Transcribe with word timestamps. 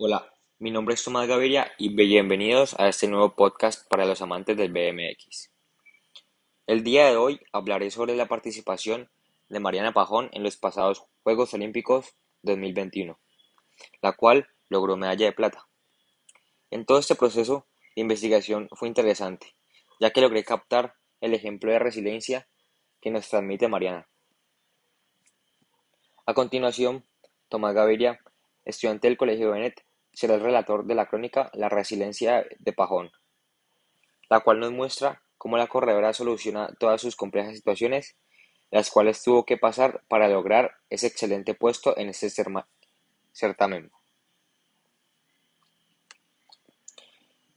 Hola, 0.00 0.32
mi 0.60 0.70
nombre 0.70 0.94
es 0.94 1.02
Tomás 1.02 1.26
Gaviria 1.26 1.72
y 1.76 1.92
bienvenidos 1.92 2.78
a 2.78 2.86
este 2.86 3.08
nuevo 3.08 3.34
podcast 3.34 3.84
para 3.88 4.06
los 4.06 4.22
amantes 4.22 4.56
del 4.56 4.70
BMX. 4.70 5.50
El 6.68 6.84
día 6.84 7.06
de 7.06 7.16
hoy 7.16 7.40
hablaré 7.52 7.90
sobre 7.90 8.14
la 8.14 8.28
participación 8.28 9.10
de 9.48 9.58
Mariana 9.58 9.92
Pajón 9.92 10.30
en 10.32 10.44
los 10.44 10.56
pasados 10.56 11.02
Juegos 11.24 11.52
Olímpicos 11.52 12.14
2021, 12.42 13.18
la 14.00 14.12
cual 14.12 14.46
logró 14.68 14.96
medalla 14.96 15.26
de 15.26 15.32
plata. 15.32 15.66
En 16.70 16.86
todo 16.86 17.00
este 17.00 17.16
proceso 17.16 17.66
de 17.96 18.02
investigación 18.02 18.68
fue 18.74 18.86
interesante, 18.86 19.56
ya 19.98 20.12
que 20.12 20.20
logré 20.20 20.44
captar 20.44 20.94
el 21.20 21.34
ejemplo 21.34 21.72
de 21.72 21.80
resiliencia 21.80 22.46
que 23.00 23.10
nos 23.10 23.28
transmite 23.28 23.66
Mariana. 23.66 24.08
A 26.24 26.34
continuación, 26.34 27.04
Tomás 27.48 27.74
Gaviria, 27.74 28.20
estudiante 28.64 29.08
del 29.08 29.16
Colegio 29.16 29.50
Benet, 29.50 29.87
será 30.12 30.34
el 30.34 30.40
relator 30.40 30.84
de 30.84 30.94
la 30.94 31.06
crónica 31.06 31.50
La 31.54 31.68
resiliencia 31.68 32.46
de 32.58 32.72
Pajón, 32.72 33.10
la 34.28 34.40
cual 34.40 34.60
nos 34.60 34.72
muestra 34.72 35.22
cómo 35.36 35.56
la 35.56 35.68
corredora 35.68 36.12
soluciona 36.12 36.74
todas 36.78 37.00
sus 37.00 37.16
complejas 37.16 37.54
situaciones, 37.54 38.16
las 38.70 38.90
cuales 38.90 39.22
tuvo 39.22 39.44
que 39.44 39.56
pasar 39.56 40.04
para 40.08 40.28
lograr 40.28 40.76
ese 40.90 41.06
excelente 41.06 41.54
puesto 41.54 41.96
en 41.96 42.08
este 42.08 42.28
certamen. 43.32 43.90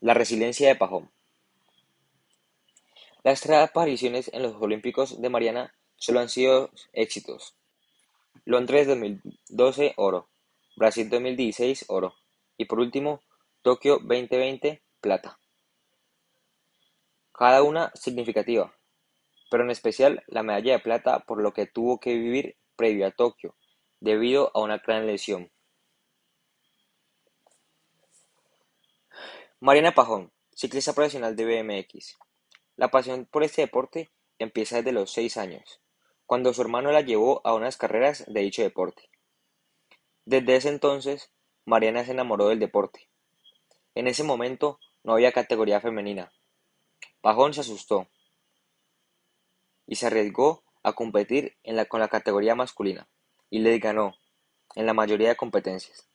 La 0.00 0.14
resiliencia 0.14 0.68
de 0.68 0.76
Pajón. 0.76 1.10
Las 3.22 3.40
tres 3.40 3.58
apariciones 3.58 4.30
en 4.32 4.42
los 4.42 4.54
Olímpicos 4.60 5.20
de 5.20 5.28
Mariana 5.28 5.74
solo 5.96 6.20
han 6.20 6.28
sido 6.28 6.70
éxitos. 6.92 7.56
Londres 8.44 8.86
2012 8.86 9.94
oro, 9.96 10.28
Brasil 10.76 11.10
2016 11.10 11.86
oro, 11.88 12.14
y 12.56 12.64
por 12.66 12.80
último, 12.80 13.22
Tokio 13.62 13.98
2020 13.98 14.82
plata. 15.00 15.38
Cada 17.32 17.62
una 17.62 17.90
significativa, 17.94 18.74
pero 19.50 19.64
en 19.64 19.70
especial 19.70 20.24
la 20.26 20.42
medalla 20.42 20.72
de 20.72 20.78
plata 20.80 21.20
por 21.20 21.42
lo 21.42 21.52
que 21.52 21.66
tuvo 21.66 22.00
que 22.00 22.14
vivir 22.14 22.56
previo 22.76 23.06
a 23.06 23.10
Tokio, 23.10 23.56
debido 24.00 24.50
a 24.54 24.60
una 24.60 24.78
gran 24.78 25.06
lesión. 25.06 25.50
Mariana 29.60 29.94
Pajón, 29.94 30.32
ciclista 30.54 30.92
profesional 30.92 31.34
de 31.34 31.44
BMX. 31.44 32.18
La 32.76 32.88
pasión 32.90 33.26
por 33.26 33.42
este 33.42 33.62
deporte 33.62 34.10
empieza 34.38 34.76
desde 34.76 34.92
los 34.92 35.10
6 35.12 35.36
años, 35.38 35.80
cuando 36.26 36.52
su 36.52 36.62
hermano 36.62 36.92
la 36.92 37.00
llevó 37.00 37.40
a 37.44 37.54
unas 37.54 37.76
carreras 37.76 38.24
de 38.26 38.40
dicho 38.40 38.62
deporte. 38.62 39.10
Desde 40.24 40.56
ese 40.56 40.68
entonces 40.68 41.32
Mariana 41.66 42.04
se 42.04 42.12
enamoró 42.12 42.48
del 42.48 42.60
deporte. 42.60 43.08
En 43.96 44.06
ese 44.06 44.22
momento 44.22 44.78
no 45.02 45.14
había 45.14 45.32
categoría 45.32 45.80
femenina. 45.80 46.32
Pajón 47.20 47.54
se 47.54 47.62
asustó 47.62 48.08
y 49.86 49.96
se 49.96 50.06
arriesgó 50.06 50.62
a 50.84 50.92
competir 50.92 51.56
con 51.88 51.98
la 51.98 52.08
categoría 52.08 52.54
masculina 52.54 53.08
y 53.50 53.58
le 53.58 53.78
ganó 53.78 54.14
en 54.76 54.86
la 54.86 54.94
mayoría 54.94 55.28
de 55.28 55.36
competencias. 55.36 56.08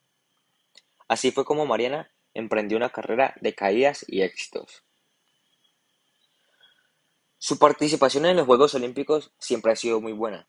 Así 1.09 1.31
fue 1.31 1.44
como 1.44 1.66
Mariana 1.66 2.09
emprendió 2.33 2.77
una 2.77 2.91
carrera 2.91 3.35
de 3.41 3.53
caídas 3.53 4.05
y 4.07 4.22
éxitos. 4.22 4.85
Su 7.38 7.59
participación 7.59 8.25
en 8.25 8.38
los 8.38 8.45
Juegos 8.45 8.73
Olímpicos 8.75 9.33
siempre 9.38 9.73
ha 9.73 9.75
sido 9.75 9.99
muy 9.99 10.13
buena. 10.13 10.47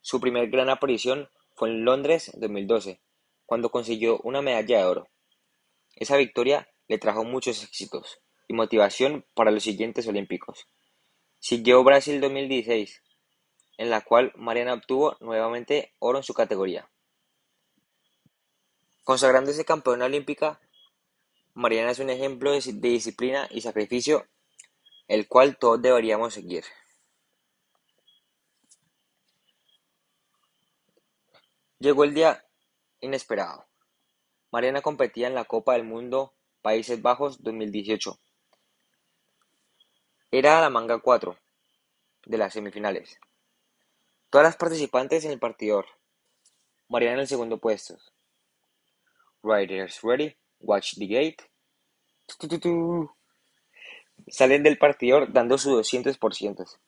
Su 0.00 0.20
primer 0.20 0.48
gran 0.48 0.68
aparición 0.68 1.28
fue 1.54 1.70
en 1.70 1.84
Londres 1.84 2.30
2012, 2.36 3.00
cuando 3.46 3.70
consiguió 3.70 4.18
una 4.24 4.42
medalla 4.42 4.78
de 4.78 4.84
oro. 4.84 5.08
Esa 5.94 6.16
victoria 6.16 6.68
le 6.88 6.98
trajo 6.98 7.24
muchos 7.24 7.62
éxitos 7.62 8.20
y 8.48 8.54
motivación 8.54 9.24
para 9.34 9.50
los 9.50 9.62
siguientes 9.62 10.06
Olímpicos. 10.06 10.66
Siguió 11.38 11.82
Brasil 11.84 12.20
2016, 12.20 13.02
en 13.78 13.90
la 13.90 14.02
cual 14.02 14.32
Mariana 14.36 14.74
obtuvo 14.74 15.16
nuevamente 15.20 15.94
oro 15.98 16.18
en 16.18 16.24
su 16.24 16.34
categoría. 16.34 16.90
Consagrándose 19.04 19.64
campeona 19.64 20.06
olímpica, 20.06 20.60
Mariana 21.54 21.92
es 21.92 22.00
un 22.00 22.10
ejemplo 22.10 22.52
de, 22.52 22.60
de 22.60 22.88
disciplina 22.88 23.48
y 23.50 23.60
sacrificio, 23.60 24.26
el 25.06 25.28
cual 25.28 25.56
todos 25.56 25.80
deberíamos 25.80 26.34
seguir. 26.34 26.64
Llegó 31.78 32.04
el 32.04 32.14
día 32.14 32.45
Inesperado. 33.06 33.66
Mariana 34.52 34.82
competía 34.82 35.26
en 35.26 35.34
la 35.34 35.44
Copa 35.44 35.72
del 35.72 35.84
Mundo 35.84 36.34
Países 36.62 37.00
Bajos 37.00 37.42
2018. 37.42 38.18
Era 40.30 40.60
la 40.60 40.70
manga 40.70 40.98
4 40.98 41.36
de 42.26 42.38
las 42.38 42.52
semifinales. 42.52 43.18
Todas 44.30 44.46
las 44.46 44.56
participantes 44.56 45.24
en 45.24 45.30
el 45.30 45.38
partidor. 45.38 45.86
Mariana 46.88 47.14
en 47.14 47.20
el 47.20 47.28
segundo 47.28 47.58
puesto. 47.58 47.96
Riders 49.42 50.00
ready, 50.02 50.36
watch 50.60 50.94
the 50.96 51.06
gate. 51.06 51.36
Salen 54.28 54.62
del 54.62 54.78
partidor 54.78 55.32
dando 55.32 55.58
su 55.58 55.70
200%. 55.70 56.78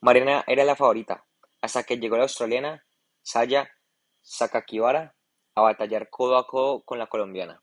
Mariana 0.00 0.44
era 0.46 0.64
la 0.64 0.76
favorita, 0.76 1.24
hasta 1.60 1.84
que 1.84 1.96
llegó 1.98 2.16
la 2.16 2.24
australiana 2.24 2.84
Saya 3.22 3.70
Sakakibara 4.22 5.14
a 5.58 5.62
batallar 5.62 6.10
codo 6.10 6.36
a 6.36 6.46
codo 6.46 6.82
con 6.82 6.98
la 6.98 7.06
colombiana. 7.06 7.62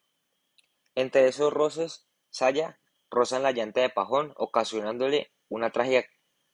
Entre 0.96 1.28
esos 1.28 1.52
roces, 1.52 2.08
Saya 2.30 2.80
roza 3.10 3.38
en 3.38 3.44
la 3.44 3.52
llanta 3.52 3.82
de 3.82 3.90
Pajón, 3.90 4.34
ocasionándole 4.36 5.32
una 5.50 5.70
trágica 5.70 6.10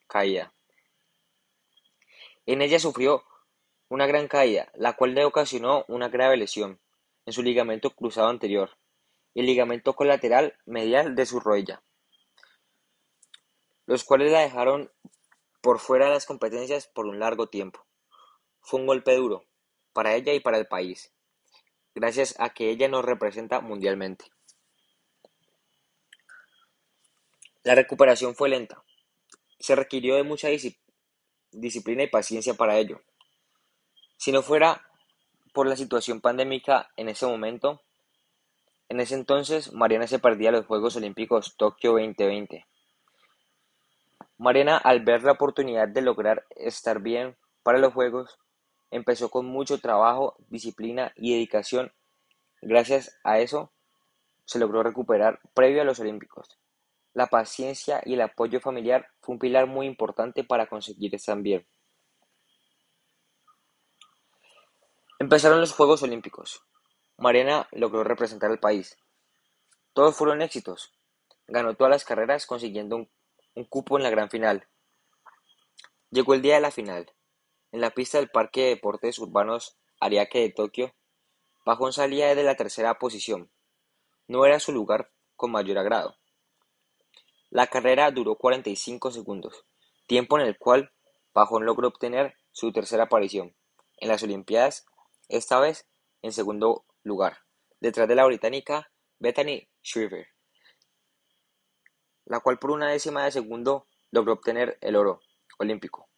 caída. 0.07 0.53
En 2.45 2.61
ella 2.61 2.79
sufrió 2.79 3.23
una 3.89 4.07
gran 4.07 4.27
caída, 4.27 4.71
la 4.75 4.93
cual 4.93 5.15
le 5.15 5.25
ocasionó 5.25 5.85
una 5.87 6.09
grave 6.09 6.37
lesión 6.37 6.79
en 7.25 7.33
su 7.33 7.43
ligamento 7.43 7.91
cruzado 7.91 8.29
anterior 8.29 8.77
y 9.33 9.41
el 9.41 9.45
ligamento 9.45 9.93
colateral 9.93 10.57
medial 10.65 11.15
de 11.15 11.25
su 11.25 11.39
rodilla, 11.39 11.81
los 13.85 14.03
cuales 14.03 14.31
la 14.31 14.41
dejaron 14.41 14.91
por 15.61 15.79
fuera 15.79 16.05
de 16.05 16.11
las 16.11 16.25
competencias 16.25 16.87
por 16.87 17.05
un 17.05 17.19
largo 17.19 17.47
tiempo. 17.47 17.85
Fue 18.61 18.79
un 18.79 18.87
golpe 18.87 19.15
duro 19.15 19.45
para 19.93 20.15
ella 20.15 20.33
y 20.33 20.39
para 20.39 20.57
el 20.57 20.67
país, 20.67 21.13
gracias 21.93 22.35
a 22.39 22.49
que 22.49 22.69
ella 22.69 22.87
nos 22.87 23.05
representa 23.05 23.61
mundialmente. 23.61 24.25
La 27.63 27.75
recuperación 27.75 28.35
fue 28.35 28.49
lenta. 28.49 28.83
Se 29.59 29.75
requirió 29.75 30.15
de 30.15 30.23
mucha 30.23 30.47
disciplina 31.51 32.03
y 32.03 32.07
paciencia 32.07 32.55
para 32.55 32.77
ello. 32.77 33.01
Si 34.17 34.31
no 34.31 34.41
fuera 34.41 34.87
por 35.53 35.67
la 35.67 35.75
situación 35.75 36.21
pandémica 36.21 36.91
en 36.95 37.09
ese 37.09 37.25
momento, 37.25 37.81
en 38.89 38.99
ese 38.99 39.15
entonces 39.15 39.71
Mariana 39.73 40.07
se 40.07 40.19
perdía 40.19 40.51
los 40.51 40.65
Juegos 40.65 40.95
Olímpicos 40.95 41.55
Tokio 41.55 41.91
2020. 41.91 42.65
Mariana, 44.37 44.77
al 44.77 45.01
ver 45.01 45.23
la 45.23 45.33
oportunidad 45.33 45.87
de 45.87 46.01
lograr 46.01 46.47
estar 46.55 46.99
bien 46.99 47.37
para 47.61 47.77
los 47.77 47.93
Juegos, 47.93 48.39
Empezó 48.91 49.29
con 49.29 49.45
mucho 49.45 49.79
trabajo, 49.79 50.35
disciplina 50.49 51.13
y 51.15 51.33
dedicación. 51.33 51.93
Gracias 52.61 53.17
a 53.23 53.39
eso 53.39 53.71
se 54.45 54.59
logró 54.59 54.83
recuperar 54.83 55.39
previo 55.53 55.81
a 55.81 55.85
los 55.85 55.99
Olímpicos. 55.99 56.59
La 57.13 57.27
paciencia 57.27 58.01
y 58.05 58.13
el 58.13 58.21
apoyo 58.21 58.59
familiar 58.59 59.09
fue 59.21 59.33
un 59.33 59.39
pilar 59.39 59.65
muy 59.65 59.87
importante 59.87 60.43
para 60.43 60.67
conseguir 60.67 61.15
estar 61.15 61.37
bien. 61.41 61.65
Empezaron 65.19 65.61
los 65.61 65.73
Juegos 65.73 66.03
Olímpicos. 66.03 66.65
Mariana 67.17 67.67
logró 67.71 68.03
representar 68.03 68.51
al 68.51 68.59
país. 68.59 68.97
Todos 69.93 70.15
fueron 70.15 70.41
éxitos. 70.41 70.93
Ganó 71.47 71.75
todas 71.75 71.91
las 71.91 72.05
carreras 72.05 72.45
consiguiendo 72.45 72.95
un, 72.95 73.09
un 73.55 73.65
cupo 73.65 73.97
en 73.97 74.03
la 74.03 74.09
gran 74.09 74.29
final. 74.29 74.67
Llegó 76.09 76.33
el 76.33 76.41
día 76.41 76.55
de 76.55 76.61
la 76.61 76.71
final. 76.71 77.11
En 77.71 77.79
la 77.79 77.91
pista 77.91 78.17
del 78.17 78.29
Parque 78.29 78.61
de 78.61 78.69
Deportes 78.69 79.17
Urbanos 79.19 79.77
Ariake 80.01 80.39
de 80.39 80.49
Tokio, 80.49 80.93
Pajón 81.63 81.93
salía 81.93 82.35
de 82.35 82.43
la 82.43 82.55
tercera 82.55 82.99
posición. 82.99 83.49
No 84.27 84.45
era 84.45 84.59
su 84.59 84.73
lugar 84.73 85.11
con 85.37 85.51
mayor 85.51 85.77
agrado. 85.77 86.17
La 87.49 87.67
carrera 87.67 88.11
duró 88.11 88.35
45 88.35 89.11
segundos, 89.11 89.65
tiempo 90.05 90.37
en 90.37 90.47
el 90.47 90.57
cual 90.57 90.91
Pajón 91.31 91.65
logró 91.65 91.87
obtener 91.87 92.35
su 92.51 92.73
tercera 92.73 93.03
aparición 93.03 93.55
en 93.97 94.09
las 94.09 94.21
Olimpiadas, 94.23 94.85
esta 95.29 95.59
vez 95.59 95.87
en 96.21 96.33
segundo 96.33 96.83
lugar, 97.03 97.37
detrás 97.79 98.07
de 98.07 98.15
la 98.15 98.25
británica 98.25 98.91
Bethany 99.19 99.69
Shriver, 99.81 100.27
la 102.25 102.41
cual 102.41 102.59
por 102.59 102.71
una 102.71 102.89
décima 102.89 103.23
de 103.23 103.31
segundo 103.31 103.87
logró 104.11 104.33
obtener 104.33 104.77
el 104.81 104.97
oro 104.97 105.21
olímpico. 105.57 106.10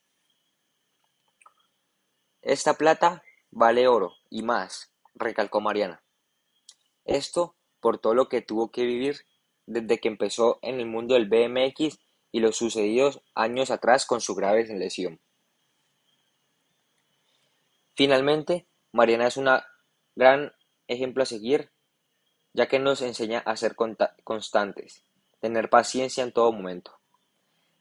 Esta 2.43 2.73
plata 2.73 3.23
vale 3.51 3.87
oro 3.87 4.17
y 4.29 4.43
más, 4.43 4.91
recalcó 5.15 5.61
Mariana. 5.61 6.03
Esto 7.05 7.55
por 7.79 7.99
todo 7.99 8.13
lo 8.13 8.27
que 8.27 8.41
tuvo 8.41 8.69
que 8.69 8.83
vivir 8.83 9.25
desde 9.65 9.99
que 9.99 10.09
empezó 10.09 10.59
en 10.61 10.81
el 10.81 10.85
mundo 10.85 11.13
del 11.13 11.29
BMX 11.29 11.99
y 12.33 12.41
los 12.41 12.57
sucedidos 12.57 13.21
años 13.33 13.71
atrás 13.71 14.05
con 14.05 14.19
su 14.19 14.35
grave 14.35 14.65
lesión. 14.75 15.21
Finalmente, 17.95 18.67
Mariana 18.91 19.27
es 19.27 19.37
un 19.37 19.47
gran 20.15 20.51
ejemplo 20.87 21.23
a 21.23 21.27
seguir, 21.27 21.71
ya 22.51 22.67
que 22.67 22.77
nos 22.77 23.01
enseña 23.01 23.39
a 23.39 23.55
ser 23.55 23.77
constantes, 24.23 25.05
tener 25.39 25.69
paciencia 25.69 26.25
en 26.25 26.33
todo 26.33 26.51
momento, 26.51 26.99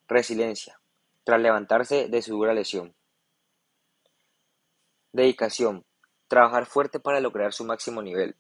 resiliencia, 0.07 0.81
tras 1.25 1.41
levantarse 1.41 2.09
de 2.09 2.23
su 2.23 2.35
dura 2.35 2.55
lesión, 2.55 2.95
dedicación, 5.13 5.85
trabajar 6.29 6.67
fuerte 6.67 6.99
para 6.99 7.21
lograr 7.21 7.53
su 7.53 7.65
máximo 7.65 8.03
nivel 8.03 8.37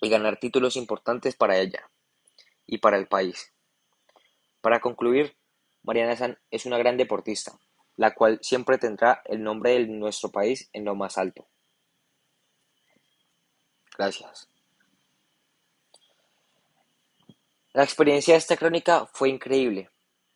y 0.00 0.10
ganar 0.10 0.38
títulos 0.38 0.76
importantes 0.76 1.36
para 1.36 1.58
ella 1.58 1.88
y 2.66 2.78
para 2.78 2.96
el 2.96 3.06
país. 3.06 3.52
Para 4.60 4.80
concluir, 4.80 5.36
Mariana 5.82 6.16
San 6.16 6.38
es 6.50 6.66
una 6.66 6.78
gran 6.78 6.96
deportista, 6.96 7.58
la 7.96 8.14
cual 8.14 8.38
siempre 8.42 8.78
tendrá 8.78 9.22
el 9.24 9.42
nombre 9.42 9.72
de 9.72 9.86
nuestro 9.86 10.30
país 10.30 10.68
en 10.72 10.84
lo 10.84 10.94
más 10.94 11.16
alto. 11.16 11.46
Gracias. 13.96 14.48
La 17.72 17.84
experiencia 17.84 18.34
de 18.34 18.38
esta 18.38 18.56
crónica 18.56 19.06
fue 19.12 19.28
increíble, 19.28 19.90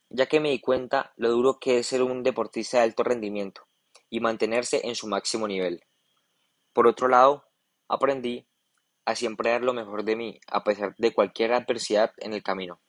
ya 0.09 0.27
que 0.27 0.39
me 0.39 0.51
di 0.51 0.61
cuenta 0.61 1.13
lo 1.17 1.31
duro 1.31 1.59
que 1.59 1.79
es 1.79 1.89
ser 1.89 2.03
un 2.03 2.23
deportista 2.23 2.79
de 2.79 2.85
alto 2.85 3.03
rendimiento 3.03 3.67
y 4.11 4.21
mantenerse 4.21 4.81
en 4.85 4.95
su 4.95 5.07
máximo 5.07 5.49
nivel. 5.49 5.83
Por 6.73 6.87
otro 6.87 7.09
lado, 7.09 7.45
aprendí 7.89 8.47
a 9.05 9.15
siempre 9.15 9.51
dar 9.51 9.63
lo 9.63 9.75
mejor 9.75 10.05
de 10.05 10.17
mí, 10.17 10.41
a 10.47 10.65
pesar 10.65 10.95
de 10.99 11.13
cualquier 11.13 11.53
adversidad 11.53 12.13
en 12.19 12.33
el 12.33 12.43
camino. 12.43 12.81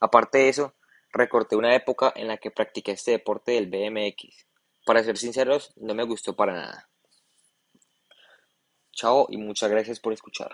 Aparte 0.00 0.38
de 0.38 0.48
eso, 0.48 0.74
recorté 1.12 1.56
una 1.56 1.74
época 1.74 2.12
en 2.16 2.28
la 2.28 2.38
que 2.38 2.50
practiqué 2.50 2.92
este 2.92 3.12
deporte 3.12 3.52
del 3.52 3.68
BMX. 3.68 4.46
Para 4.84 5.04
ser 5.04 5.18
sinceros, 5.18 5.72
no 5.76 5.94
me 5.94 6.04
gustó 6.04 6.34
para 6.34 6.54
nada. 6.54 6.88
Chao 8.92 9.26
y 9.30 9.36
muchas 9.36 9.70
gracias 9.70 10.00
por 10.00 10.12
escuchar. 10.12 10.52